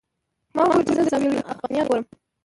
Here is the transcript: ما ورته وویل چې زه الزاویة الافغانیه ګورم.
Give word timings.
ما 0.55 0.63
ورته 0.65 0.71
وویل 0.75 0.87
چې 0.87 0.93
زه 0.97 1.01
الزاویة 1.03 1.29
الافغانیه 1.45 1.83
ګورم. 1.87 2.05